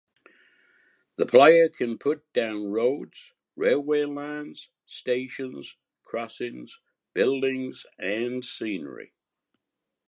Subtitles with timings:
[1.17, 6.79] The player can put down roads, railway lines, stations, crossings,
[7.13, 9.13] buildings and scenery.